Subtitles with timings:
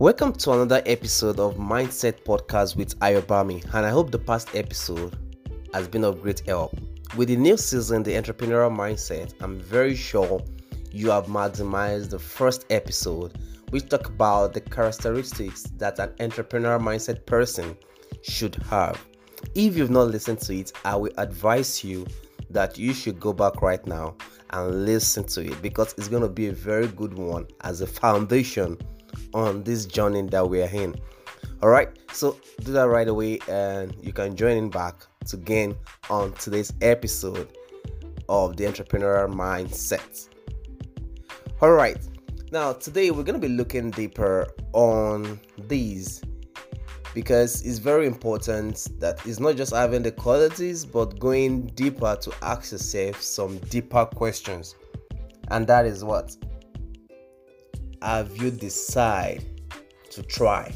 [0.00, 5.14] Welcome to another episode of Mindset Podcast with Ayobami, and I hope the past episode
[5.74, 6.74] has been of great help.
[7.18, 10.40] With the new season, The Entrepreneurial Mindset, I'm very sure
[10.90, 13.36] you have maximized the first episode,
[13.68, 17.76] which talk about the characteristics that an entrepreneurial mindset person
[18.22, 19.06] should have.
[19.54, 22.06] If you've not listened to it, I will advise you
[22.48, 24.16] that you should go back right now
[24.48, 27.86] and listen to it because it's going to be a very good one as a
[27.86, 28.78] foundation
[29.34, 30.94] on this journey that we are in.
[31.62, 35.76] All right, so do that right away, and you can join in back to gain
[36.08, 37.52] on today's episode
[38.28, 40.28] of the entrepreneurial mindset.
[41.60, 41.98] All right,
[42.52, 45.38] now today we're going to be looking deeper on
[45.68, 46.22] these
[47.14, 52.32] because it's very important that it's not just having the qualities but going deeper to
[52.42, 54.76] ask yourself some deeper questions
[55.48, 56.36] and that is what
[58.02, 59.44] have you decided
[60.10, 60.72] to try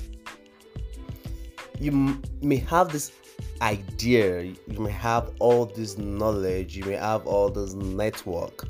[1.81, 3.13] you may have this
[3.63, 8.69] idea you may have all this knowledge you may have all this network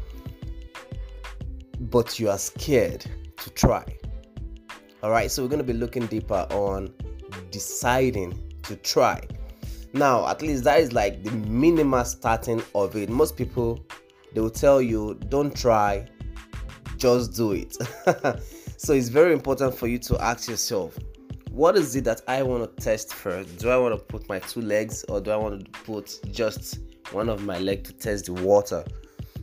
[1.80, 3.04] but you are scared
[3.36, 3.84] to try
[5.02, 6.92] all right so we're going to be looking deeper on
[7.50, 9.20] deciding to try.
[9.92, 13.08] Now, at least that is like the minimal starting of it.
[13.08, 13.86] Most people
[14.32, 16.08] they will tell you, don't try,
[17.04, 17.76] just do it.
[18.78, 20.98] so it's very important for you to ask yourself,
[21.50, 23.58] what is it that I want to test first?
[23.58, 26.78] Do I want to put my two legs or do I want to put just
[27.12, 28.82] one of my legs to test the water?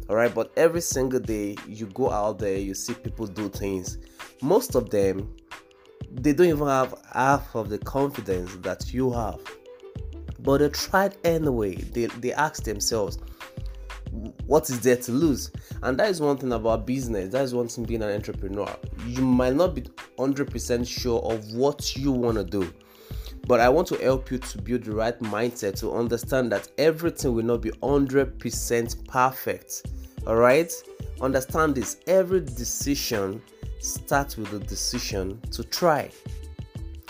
[0.09, 3.99] All right, but every single day you go out there, you see people do things.
[4.41, 5.31] Most of them
[6.13, 9.39] they don't even have half of the confidence that you have.
[10.39, 11.75] But they tried anyway.
[11.75, 13.19] They, they asked themselves,
[14.45, 15.51] what is there to lose?
[15.83, 17.29] And that is one thing about business.
[17.29, 18.73] That is one thing being an entrepreneur.
[19.07, 19.83] You might not be
[20.17, 22.73] 100% sure of what you want to do.
[23.47, 27.33] But I want to help you to build the right mindset to understand that everything
[27.33, 29.83] will not be 100% perfect.
[30.27, 30.71] All right?
[31.21, 33.41] Understand this every decision
[33.79, 36.11] start with the decision to try.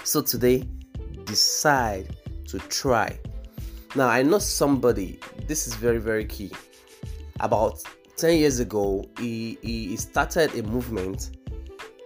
[0.04, 0.68] So today,
[1.26, 2.16] decide
[2.48, 3.20] to try.
[3.96, 6.52] Now, I know somebody, this is very, very key.
[7.42, 7.84] About
[8.16, 11.38] 10 years ago, he, he started a movement.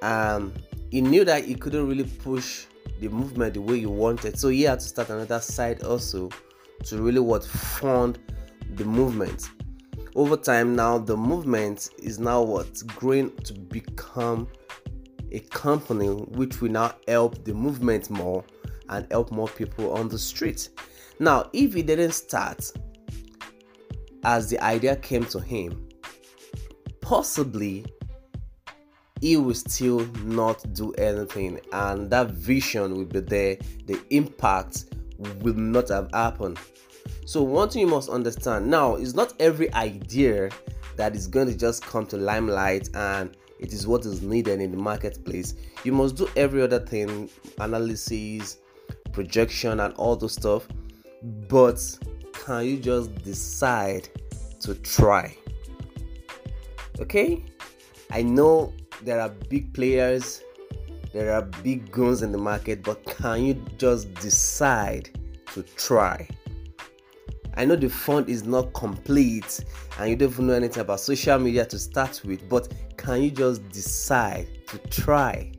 [0.02, 0.54] Um,
[0.90, 2.66] he knew that he couldn't really push
[3.00, 6.30] the movement the way he wanted, so he had to start another side also
[6.86, 8.18] to really what fund
[8.76, 9.50] the movement
[10.16, 14.48] over time now the movement is now what growing to become
[15.32, 18.44] a company which will now help the movement more
[18.90, 20.70] and help more people on the street
[21.20, 22.72] now if he didn't start
[24.26, 25.88] as the idea came to him
[27.00, 27.86] possibly
[29.22, 33.56] he will still not do anything and that vision will be there
[33.86, 34.86] the impact
[35.42, 36.60] will not have happened
[37.26, 40.52] so, one thing you must understand now is not every idea
[40.96, 44.72] that is going to just come to limelight and it is what is needed in
[44.72, 45.56] the marketplace.
[45.84, 48.60] You must do every other thing, analysis,
[49.12, 50.68] projection, and all those stuff.
[51.50, 51.82] But
[52.46, 54.08] can you just decide
[54.60, 55.36] to try?
[57.00, 57.44] Okay?
[58.12, 60.44] I know there are big players,
[61.12, 65.10] there are big guns in the market, but can you just decide
[65.54, 66.28] to try?
[67.58, 69.66] I know the fund is not complete
[69.98, 73.32] and you don't even know anything about social media to start with, but can you
[73.32, 75.52] just decide to try?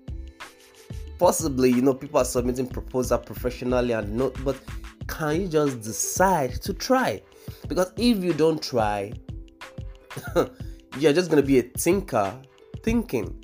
[1.19, 4.57] Possibly, you know, people are submitting proposal professionally and not, but
[5.07, 7.23] can you just decide to try?
[7.69, 9.13] Because if you don't try,
[10.99, 12.35] you're just gonna be a thinker
[12.83, 13.43] thinking.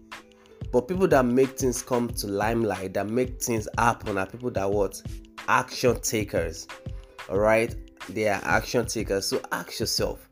[0.72, 4.70] But people that make things come to limelight, that make things happen, are people that
[4.70, 5.02] what
[5.48, 6.66] action takers.
[7.28, 7.74] All right,
[8.08, 9.26] they are action takers.
[9.26, 10.26] So ask yourself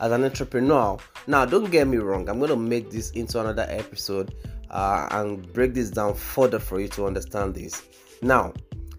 [0.00, 0.98] as an entrepreneur.
[1.26, 4.34] Now, don't get me wrong, I'm to make this into another episode
[4.70, 7.82] uh, and break this down further for you to understand this.
[8.22, 8.52] Now,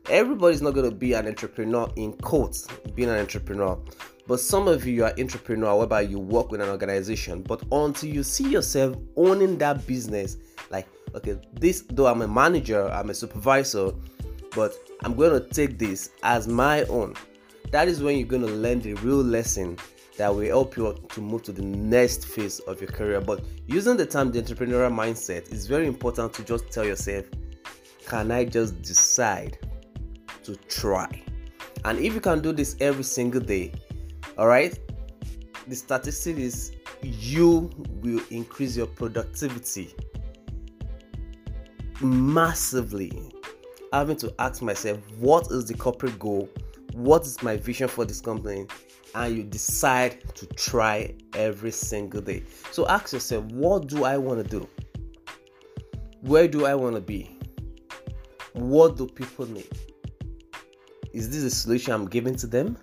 [0.10, 3.78] everybody's not going to be an entrepreneur in quotes, being an entrepreneur.
[4.28, 8.24] But some of you are entrepreneur whereby you work with an organization, but until you
[8.24, 10.38] see yourself owning that business,
[10.70, 13.92] like okay, this though I'm a manager, I'm a supervisor,
[14.56, 14.74] but
[15.04, 17.16] I'm going to take this as my own
[17.74, 19.76] that is when you're going to learn the real lesson
[20.16, 23.20] that will help you to move to the next phase of your career.
[23.20, 27.26] But using the term the entrepreneurial mindset is very important to just tell yourself,
[28.06, 29.58] can I just decide
[30.44, 31.24] to try?
[31.86, 33.74] And if you can do this every single day,
[34.38, 34.78] all right,
[35.68, 37.69] the statistic is you
[38.01, 39.94] will increase your productivity.
[42.04, 43.31] massively
[43.92, 46.50] having to ask myself, what is the corporate goal?
[46.94, 48.68] What is my vision for this company?
[49.16, 52.44] And you decide to try every single day.
[52.72, 54.68] So ask yourself, what do I want to do?
[56.22, 57.38] Where do I want to be?
[58.54, 59.69] What do people need?
[61.13, 62.75] Is this a solution I'm giving to them?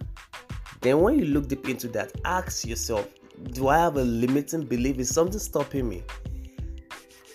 [0.81, 3.09] Then, when you look deep into that, ask yourself,
[3.53, 4.99] do I have a limiting belief?
[4.99, 6.05] Is something stopping me?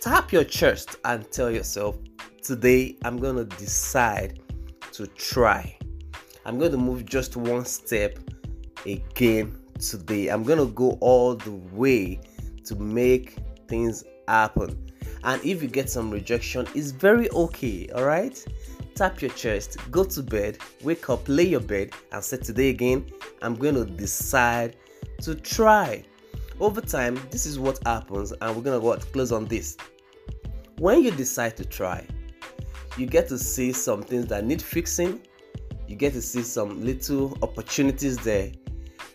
[0.02, 1.98] Tap your chest and tell yourself,
[2.42, 4.40] today I'm going to decide
[4.94, 5.78] to try.
[6.46, 8.18] I'm going to move just one step
[8.86, 10.30] again today.
[10.30, 12.22] I'm going to go all the way
[12.64, 13.36] to make
[13.68, 14.85] things happen.
[15.26, 18.46] And if you get some rejection, it's very okay, all right?
[18.94, 23.10] Tap your chest, go to bed, wake up, lay your bed, and say, Today again,
[23.42, 24.78] I'm going to decide
[25.22, 26.04] to try.
[26.60, 29.76] Over time, this is what happens, and we're going to go close on this.
[30.78, 32.06] When you decide to try,
[32.96, 35.22] you get to see some things that need fixing,
[35.88, 38.52] you get to see some little opportunities there,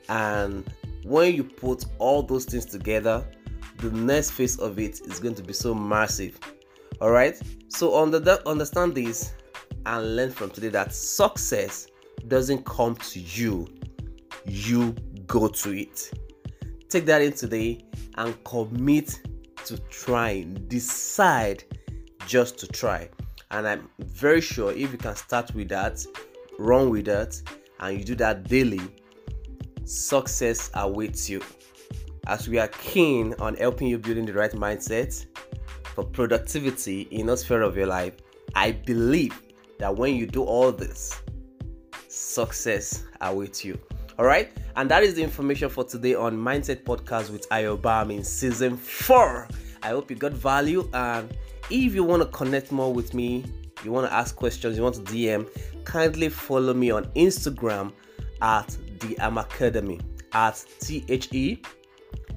[0.08, 0.70] and
[1.04, 3.24] when you put all those things together,
[3.80, 6.38] the next phase of it is going to be so massive.
[7.00, 9.32] All right, so under that, understand this
[9.86, 11.86] and learn from today that success
[12.28, 13.66] doesn't come to you,
[14.44, 14.94] you
[15.26, 16.10] go to it.
[16.88, 17.84] Take that in today
[18.16, 19.18] and commit
[19.64, 20.54] to trying.
[20.68, 21.64] Decide
[22.26, 23.08] just to try.
[23.50, 26.04] And I'm very sure if you can start with that,
[26.58, 27.40] run with that,
[27.80, 28.80] and you do that daily,
[29.84, 31.40] success awaits you
[32.26, 35.26] as we are keen on helping you building the right mindset
[35.82, 38.14] for productivity in all sphere of your life,
[38.54, 39.40] I believe
[39.78, 41.20] that when you do all this,
[42.08, 43.78] success awaits you.
[44.18, 48.22] All right, and that is the information for today on Mindset Podcast with Ayobam in
[48.22, 49.48] season four.
[49.82, 51.34] I hope you got value, and
[51.70, 53.44] if you want to connect more with me,
[53.82, 55.48] you want to ask questions, you want to DM,
[55.84, 57.92] kindly follow me on Instagram
[58.42, 59.98] at the Academy
[60.32, 61.62] at T H E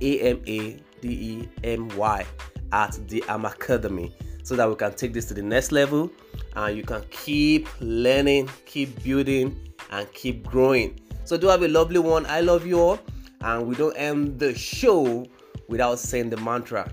[0.04, 2.26] a M A D E M Y
[2.72, 4.14] at the Am Academy
[4.44, 6.12] so that we can take this to the next level
[6.56, 9.58] and you can keep learning, keep building,
[9.92, 11.00] and keep growing.
[11.24, 12.26] So, do have a lovely one.
[12.26, 13.00] I love you all,
[13.42, 15.26] and we don't end the show
[15.70, 16.92] without saying the mantra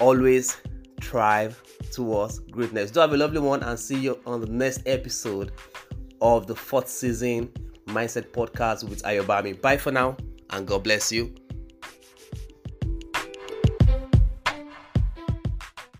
[0.00, 0.56] always
[1.00, 2.90] thrive towards greatness.
[2.90, 5.52] Do have a lovely one, and see you on the next episode
[6.20, 7.48] of the fourth season
[7.86, 9.60] Mindset Podcast with Ayobami.
[9.60, 10.16] Bye for now,
[10.50, 11.43] and God bless you.